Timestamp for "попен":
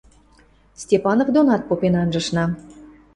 1.67-1.93